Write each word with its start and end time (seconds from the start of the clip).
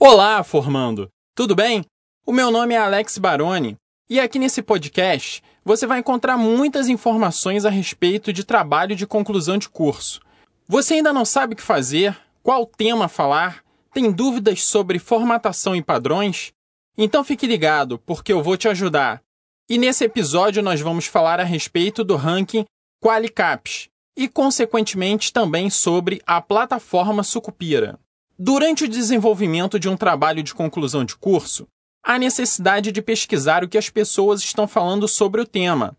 Olá, 0.00 0.44
formando! 0.44 1.08
Tudo 1.34 1.56
bem? 1.56 1.84
O 2.24 2.32
meu 2.32 2.52
nome 2.52 2.72
é 2.72 2.78
Alex 2.78 3.18
Baroni 3.18 3.76
e 4.08 4.20
aqui 4.20 4.38
nesse 4.38 4.62
podcast 4.62 5.42
você 5.64 5.88
vai 5.88 5.98
encontrar 5.98 6.36
muitas 6.36 6.86
informações 6.86 7.64
a 7.64 7.68
respeito 7.68 8.32
de 8.32 8.44
trabalho 8.44 8.94
de 8.94 9.08
conclusão 9.08 9.58
de 9.58 9.68
curso. 9.68 10.20
Você 10.68 10.94
ainda 10.94 11.12
não 11.12 11.24
sabe 11.24 11.54
o 11.54 11.56
que 11.56 11.62
fazer, 11.62 12.16
qual 12.44 12.64
tema 12.64 13.08
falar, 13.08 13.64
tem 13.92 14.12
dúvidas 14.12 14.62
sobre 14.62 15.00
formatação 15.00 15.74
e 15.74 15.82
padrões? 15.82 16.52
Então 16.96 17.24
fique 17.24 17.44
ligado, 17.44 17.98
porque 17.98 18.32
eu 18.32 18.40
vou 18.40 18.56
te 18.56 18.68
ajudar. 18.68 19.20
E 19.68 19.76
nesse 19.76 20.04
episódio 20.04 20.62
nós 20.62 20.80
vamos 20.80 21.06
falar 21.06 21.40
a 21.40 21.44
respeito 21.44 22.04
do 22.04 22.14
ranking 22.14 22.64
Qualicaps 23.02 23.88
e, 24.16 24.28
consequentemente, 24.28 25.32
também 25.32 25.68
sobre 25.68 26.22
a 26.24 26.40
plataforma 26.40 27.24
Sucupira. 27.24 27.98
Durante 28.40 28.84
o 28.84 28.88
desenvolvimento 28.88 29.80
de 29.80 29.88
um 29.88 29.96
trabalho 29.96 30.44
de 30.44 30.54
conclusão 30.54 31.04
de 31.04 31.16
curso, 31.16 31.66
há 32.04 32.16
necessidade 32.20 32.92
de 32.92 33.02
pesquisar 33.02 33.64
o 33.64 33.68
que 33.68 33.76
as 33.76 33.90
pessoas 33.90 34.40
estão 34.40 34.68
falando 34.68 35.08
sobre 35.08 35.40
o 35.40 35.46
tema. 35.46 35.96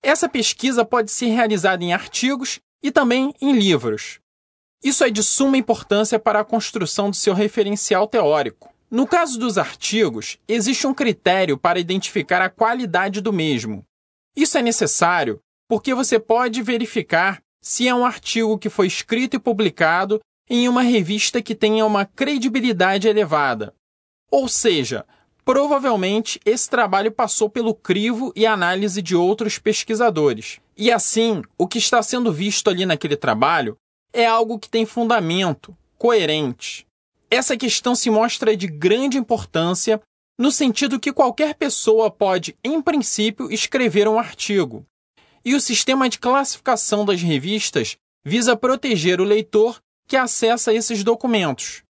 Essa 0.00 0.28
pesquisa 0.28 0.84
pode 0.84 1.10
ser 1.10 1.26
realizada 1.26 1.82
em 1.82 1.92
artigos 1.92 2.60
e 2.80 2.92
também 2.92 3.34
em 3.40 3.52
livros. 3.52 4.20
Isso 4.84 5.02
é 5.02 5.10
de 5.10 5.20
suma 5.20 5.56
importância 5.56 6.16
para 6.16 6.38
a 6.38 6.44
construção 6.44 7.10
do 7.10 7.16
seu 7.16 7.34
referencial 7.34 8.06
teórico. 8.06 8.72
No 8.88 9.04
caso 9.04 9.36
dos 9.36 9.58
artigos, 9.58 10.38
existe 10.46 10.86
um 10.86 10.94
critério 10.94 11.58
para 11.58 11.80
identificar 11.80 12.40
a 12.40 12.48
qualidade 12.48 13.20
do 13.20 13.32
mesmo. 13.32 13.84
Isso 14.36 14.56
é 14.56 14.62
necessário 14.62 15.40
porque 15.68 15.92
você 15.92 16.20
pode 16.20 16.62
verificar 16.62 17.42
se 17.60 17.88
é 17.88 17.94
um 17.94 18.06
artigo 18.06 18.58
que 18.58 18.70
foi 18.70 18.86
escrito 18.86 19.34
e 19.34 19.40
publicado 19.40 20.20
em 20.50 20.68
uma 20.68 20.82
revista 20.82 21.40
que 21.40 21.54
tenha 21.54 21.86
uma 21.86 22.04
credibilidade 22.04 23.06
elevada. 23.06 23.72
Ou 24.28 24.48
seja, 24.48 25.06
provavelmente 25.44 26.40
esse 26.44 26.68
trabalho 26.68 27.12
passou 27.12 27.48
pelo 27.48 27.72
crivo 27.72 28.32
e 28.34 28.44
análise 28.44 29.00
de 29.00 29.14
outros 29.14 29.60
pesquisadores. 29.60 30.58
E 30.76 30.90
assim, 30.90 31.42
o 31.56 31.68
que 31.68 31.78
está 31.78 32.02
sendo 32.02 32.32
visto 32.32 32.68
ali 32.68 32.84
naquele 32.84 33.16
trabalho 33.16 33.76
é 34.12 34.26
algo 34.26 34.58
que 34.58 34.68
tem 34.68 34.84
fundamento, 34.84 35.76
coerente. 35.96 36.84
Essa 37.30 37.56
questão 37.56 37.94
se 37.94 38.10
mostra 38.10 38.56
de 38.56 38.66
grande 38.66 39.16
importância 39.16 40.00
no 40.36 40.50
sentido 40.50 40.98
que 40.98 41.12
qualquer 41.12 41.54
pessoa 41.54 42.10
pode, 42.10 42.56
em 42.64 42.82
princípio, 42.82 43.52
escrever 43.52 44.08
um 44.08 44.18
artigo. 44.18 44.84
E 45.44 45.54
o 45.54 45.60
sistema 45.60 46.08
de 46.08 46.18
classificação 46.18 47.04
das 47.04 47.22
revistas 47.22 47.96
visa 48.24 48.56
proteger 48.56 49.20
o 49.20 49.24
leitor 49.24 49.80
que 50.10 50.16
acessa 50.16 50.74
esses 50.74 51.04
documentos. 51.04 51.84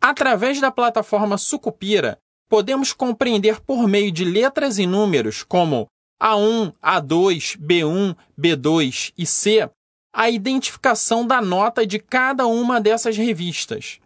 Através 0.00 0.60
da 0.60 0.72
plataforma 0.72 1.38
Sucupira, 1.38 2.18
podemos 2.48 2.92
compreender 2.92 3.60
por 3.60 3.86
meio 3.86 4.10
de 4.10 4.24
letras 4.24 4.76
e 4.76 4.88
números 4.88 5.44
como 5.44 5.86
A1, 6.20 6.74
A2, 6.82 7.56
B1, 7.56 8.16
B2 8.36 9.12
e 9.16 9.24
C 9.24 9.70
a 10.12 10.28
identificação 10.28 11.24
da 11.24 11.40
nota 11.40 11.86
de 11.86 12.00
cada 12.00 12.44
uma 12.44 12.80
dessas 12.80 13.16
revistas. 13.16 14.00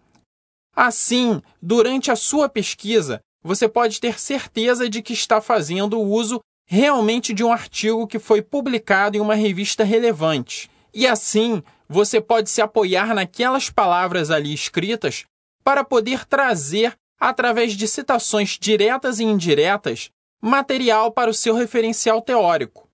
Assim, 0.77 1.41
durante 1.63 2.11
a 2.11 2.17
sua 2.17 2.51
pesquisa, 2.51 3.21
você 3.43 3.67
pode 3.67 3.99
ter 3.99 4.21
certeza 4.21 4.91
de 4.91 5.01
que 5.01 5.15
está 5.15 5.41
fazendo 5.41 5.99
uso 5.99 6.39
realmente 6.67 7.33
de 7.33 7.43
um 7.43 7.51
artigo 7.51 8.07
que 8.07 8.19
foi 8.19 8.43
publicado 8.43 9.17
em 9.17 9.21
uma 9.21 9.35
revista 9.35 9.85
relevante. 9.85 10.71
E 10.93 11.07
assim, 11.07 11.63
você 11.89 12.21
pode 12.21 12.51
se 12.51 12.63
apoiar 12.63 13.15
naquelas 13.15 13.71
palavras 13.71 14.31
ali 14.31 14.53
escritas 14.53 15.25
para 15.63 15.85
poder 15.85 16.25
trazer, 16.27 16.97
através 17.19 17.75
de 17.75 17.89
citações 17.89 18.59
diretas 18.59 19.19
e 19.19 19.25
indiretas, 19.25 20.11
material 20.41 21.11
para 21.11 21.31
o 21.31 21.35
seu 21.35 21.55
referencial 21.55 22.21
teórico. 22.21 22.89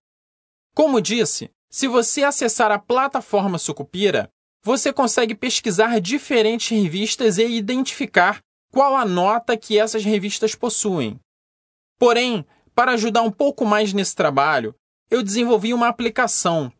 Como 0.74 1.00
disse, 1.00 1.50
se 1.69 1.88
você 1.88 2.22
acessar 2.22 2.70
a 2.70 2.78
plataforma 2.78 3.59
Sucupira, 3.59 4.31
você 4.62 4.93
consegue 4.93 5.34
pesquisar 5.34 6.00
diferentes 6.00 6.69
revistas 6.69 7.38
e 7.38 7.47
identificar 7.47 8.41
qual 8.70 8.97
a 8.97 9.04
nota 9.04 9.56
que 9.56 9.78
essas 9.78 10.04
revistas 10.04 10.54
possuem. 10.54 11.19
Porém, 11.98 12.47
para 12.75 12.93
ajudar 12.93 13.22
um 13.22 13.31
pouco 13.31 13.64
mais 13.64 13.93
nesse 13.93 14.14
trabalho, 14.14 14.75
eu 15.10 15.22
desenvolvi 15.22 15.75
uma 15.75 15.88
aplicação. 15.88 16.72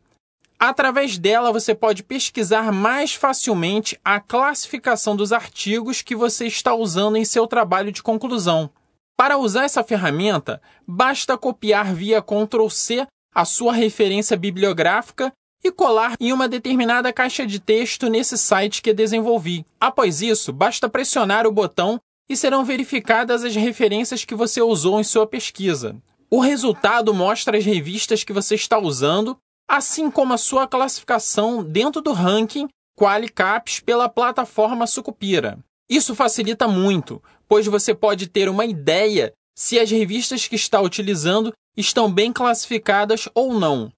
Através 0.63 1.17
dela, 1.17 1.51
você 1.51 1.73
pode 1.73 2.03
pesquisar 2.03 2.71
mais 2.71 3.15
facilmente 3.15 3.99
a 4.05 4.19
classificação 4.19 5.15
dos 5.15 5.33
artigos 5.33 6.03
que 6.03 6.15
você 6.15 6.45
está 6.45 6.75
usando 6.75 7.15
em 7.15 7.25
seu 7.25 7.47
trabalho 7.47 7.91
de 7.91 8.03
conclusão. 8.03 8.69
Para 9.17 9.39
usar 9.39 9.63
essa 9.63 9.83
ferramenta, 9.83 10.61
basta 10.87 11.35
copiar 11.35 11.95
via 11.95 12.21
Ctrl 12.21 12.69
C 12.69 13.07
a 13.33 13.43
sua 13.43 13.73
referência 13.73 14.37
bibliográfica 14.37 15.33
e 15.63 15.71
colar 15.71 16.13
em 16.19 16.31
uma 16.31 16.47
determinada 16.47 17.11
caixa 17.11 17.43
de 17.43 17.59
texto 17.59 18.07
nesse 18.07 18.37
site 18.37 18.83
que 18.83 18.93
desenvolvi. 18.93 19.65
Após 19.79 20.21
isso, 20.21 20.53
basta 20.53 20.87
pressionar 20.87 21.47
o 21.47 21.51
botão 21.51 21.99
e 22.29 22.37
serão 22.37 22.63
verificadas 22.63 23.43
as 23.43 23.55
referências 23.55 24.23
que 24.23 24.35
você 24.35 24.61
usou 24.61 24.99
em 24.99 25.03
sua 25.03 25.25
pesquisa. 25.25 25.95
O 26.29 26.39
resultado 26.39 27.11
mostra 27.15 27.57
as 27.57 27.65
revistas 27.65 28.23
que 28.23 28.31
você 28.31 28.53
está 28.53 28.77
usando, 28.77 29.35
assim 29.71 30.11
como 30.11 30.33
a 30.33 30.37
sua 30.37 30.67
classificação 30.67 31.63
dentro 31.63 32.01
do 32.01 32.11
ranking 32.11 32.67
Qualicaps 32.99 33.79
pela 33.79 34.09
plataforma 34.09 34.85
Sucupira. 34.85 35.57
Isso 35.89 36.13
facilita 36.13 36.67
muito, 36.67 37.23
pois 37.47 37.65
você 37.67 37.95
pode 37.95 38.27
ter 38.27 38.49
uma 38.49 38.65
ideia 38.65 39.31
se 39.57 39.79
as 39.79 39.89
revistas 39.89 40.45
que 40.45 40.57
está 40.57 40.81
utilizando 40.81 41.53
estão 41.77 42.11
bem 42.11 42.33
classificadas 42.33 43.29
ou 43.33 43.53
não. 43.53 43.89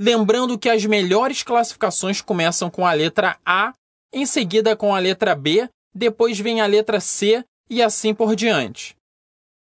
Lembrando 0.00 0.56
que 0.56 0.68
as 0.68 0.84
melhores 0.84 1.42
classificações 1.42 2.20
começam 2.20 2.70
com 2.70 2.86
a 2.86 2.92
letra 2.92 3.40
A, 3.44 3.74
em 4.12 4.24
seguida 4.24 4.76
com 4.76 4.94
a 4.94 5.00
letra 5.00 5.34
B, 5.34 5.68
depois 5.92 6.38
vem 6.38 6.60
a 6.60 6.66
letra 6.66 7.00
C 7.00 7.44
e 7.68 7.82
assim 7.82 8.14
por 8.14 8.36
diante. 8.36 8.96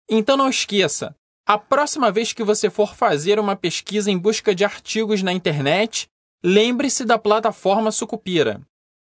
Então 0.08 0.38
não 0.38 0.50
esqueça, 0.50 1.16
a 1.48 1.58
próxima 1.58 2.12
vez 2.12 2.34
que 2.34 2.44
você 2.44 2.70
for 2.70 2.94
fazer 2.94 3.40
uma 3.40 3.56
pesquisa 3.56 4.12
em 4.12 4.18
busca 4.18 4.54
de 4.54 4.66
artigos 4.66 5.24
na 5.24 5.32
internet, 5.32 6.10
lembre-se 6.44 7.06
da 7.06 7.18
plataforma 7.18 7.90
Sucupira. 7.90 8.62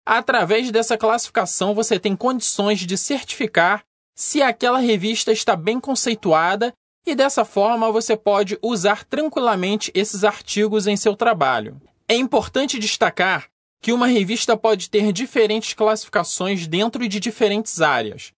Através 0.05 0.71
dessa 0.71 0.97
classificação, 0.97 1.75
você 1.75 2.01
tem 2.01 2.17
condições 2.17 2.81
de 2.81 2.97
certificar 2.97 3.85
se 4.17 4.41
aquela 4.41 4.79
revista 4.79 5.31
está 5.31 5.55
bem 5.55 5.79
conceituada 5.79 6.73
e 7.07 7.15
dessa 7.15 7.45
forma 7.45 7.93
você 7.93 8.17
pode 8.17 8.59
usar 8.63 9.05
tranquilamente 9.05 9.93
esses 9.95 10.25
artigos 10.25 10.87
em 10.87 10.97
seu 10.97 11.15
trabalho. 11.15 11.83
É 12.09 12.17
importante 12.17 12.79
destacar 12.79 13.47
que 13.83 13.93
uma 13.93 14.07
revista 14.07 14.57
pode 14.57 14.89
ter 14.89 15.13
diferentes 15.13 15.75
classificações 15.75 16.67
dentro 16.67 17.07
de 17.07 17.21
diferentes 17.21 17.83
áreas. 17.83 18.33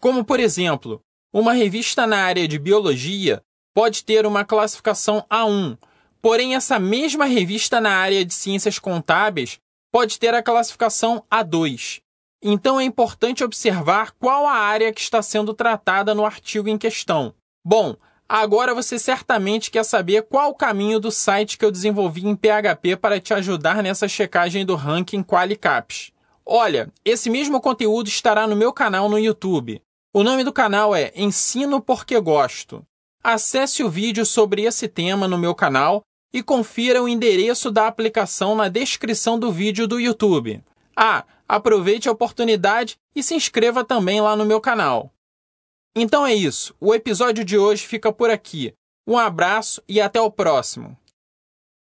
Como, 0.00 0.24
por 0.24 0.40
exemplo, 0.40 1.02
uma 1.34 1.52
revista 1.52 2.06
na 2.06 2.18
área 2.18 2.46
de 2.46 2.60
biologia 2.60 3.42
pode 3.74 4.04
ter 4.04 4.24
uma 4.24 4.44
classificação 4.44 5.26
A1, 5.28 5.76
porém, 6.22 6.54
essa 6.54 6.78
mesma 6.78 7.24
revista 7.24 7.80
na 7.80 7.90
área 7.90 8.24
de 8.24 8.32
ciências 8.32 8.78
contábeis 8.78 9.58
pode 9.92 10.16
ter 10.20 10.32
a 10.32 10.44
classificação 10.44 11.24
A2. 11.28 12.00
Então, 12.40 12.78
é 12.78 12.84
importante 12.84 13.42
observar 13.42 14.12
qual 14.12 14.46
a 14.46 14.52
área 14.52 14.92
que 14.92 15.00
está 15.00 15.20
sendo 15.22 15.52
tratada 15.52 16.14
no 16.14 16.24
artigo 16.24 16.68
em 16.68 16.78
questão. 16.78 17.34
Bom, 17.66 17.96
agora 18.28 18.72
você 18.72 18.96
certamente 18.96 19.72
quer 19.72 19.84
saber 19.84 20.22
qual 20.22 20.50
o 20.50 20.54
caminho 20.54 21.00
do 21.00 21.10
site 21.10 21.58
que 21.58 21.64
eu 21.64 21.72
desenvolvi 21.72 22.24
em 22.28 22.36
PHP 22.36 22.94
para 22.94 23.18
te 23.18 23.34
ajudar 23.34 23.82
nessa 23.82 24.06
checagem 24.06 24.64
do 24.64 24.76
ranking 24.76 25.24
Qualicaps. 25.24 26.12
Olha, 26.46 26.92
esse 27.04 27.28
mesmo 27.28 27.60
conteúdo 27.60 28.06
estará 28.06 28.46
no 28.46 28.54
meu 28.54 28.72
canal 28.72 29.08
no 29.08 29.18
YouTube. 29.18 29.82
O 30.16 30.22
nome 30.22 30.44
do 30.44 30.52
canal 30.52 30.94
é 30.94 31.10
Ensino 31.16 31.80
Porque 31.80 32.20
Gosto. 32.20 32.86
Acesse 33.20 33.82
o 33.82 33.90
vídeo 33.90 34.24
sobre 34.24 34.62
esse 34.62 34.86
tema 34.86 35.26
no 35.26 35.36
meu 35.36 35.56
canal 35.56 36.02
e 36.32 36.40
confira 36.40 37.02
o 37.02 37.08
endereço 37.08 37.68
da 37.68 37.88
aplicação 37.88 38.54
na 38.54 38.68
descrição 38.68 39.36
do 39.36 39.50
vídeo 39.50 39.88
do 39.88 39.98
YouTube. 39.98 40.62
Ah, 40.94 41.24
aproveite 41.48 42.08
a 42.08 42.12
oportunidade 42.12 42.94
e 43.12 43.24
se 43.24 43.34
inscreva 43.34 43.84
também 43.84 44.20
lá 44.20 44.36
no 44.36 44.44
meu 44.46 44.60
canal. 44.60 45.12
Então 45.96 46.24
é 46.24 46.32
isso. 46.32 46.76
O 46.78 46.94
episódio 46.94 47.44
de 47.44 47.58
hoje 47.58 47.84
fica 47.84 48.12
por 48.12 48.30
aqui. 48.30 48.72
Um 49.04 49.18
abraço 49.18 49.82
e 49.88 50.00
até 50.00 50.20
o 50.20 50.30
próximo. 50.30 50.96